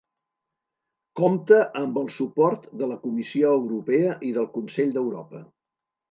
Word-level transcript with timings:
Compta 1.19 1.57
amb 1.81 1.99
el 2.01 2.07
suport 2.15 2.65
de 2.79 2.87
la 2.91 2.97
Comissió 3.03 3.51
Europea 3.57 4.15
i 4.31 4.31
del 4.39 4.49
Consell 4.57 4.95
d'Europa. 4.97 5.43